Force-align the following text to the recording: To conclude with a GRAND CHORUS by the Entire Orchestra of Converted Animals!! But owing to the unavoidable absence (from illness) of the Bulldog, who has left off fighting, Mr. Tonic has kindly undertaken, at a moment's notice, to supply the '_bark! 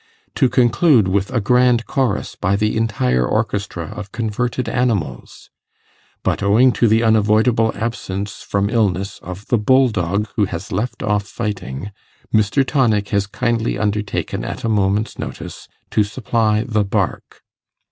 To 0.33 0.49
conclude 0.49 1.07
with 1.07 1.29
a 1.29 1.39
GRAND 1.39 1.85
CHORUS 1.85 2.33
by 2.35 2.55
the 2.55 2.75
Entire 2.75 3.23
Orchestra 3.23 3.89
of 3.95 4.11
Converted 4.11 4.67
Animals!! 4.67 5.51
But 6.23 6.41
owing 6.41 6.71
to 6.71 6.87
the 6.87 7.03
unavoidable 7.03 7.71
absence 7.75 8.41
(from 8.41 8.67
illness) 8.71 9.19
of 9.21 9.45
the 9.49 9.59
Bulldog, 9.59 10.27
who 10.35 10.45
has 10.45 10.71
left 10.71 11.03
off 11.03 11.25
fighting, 11.27 11.91
Mr. 12.33 12.65
Tonic 12.65 13.09
has 13.09 13.27
kindly 13.27 13.77
undertaken, 13.77 14.43
at 14.43 14.63
a 14.63 14.69
moment's 14.69 15.19
notice, 15.19 15.67
to 15.91 16.03
supply 16.03 16.63
the 16.63 16.83
'_bark! 16.83 17.41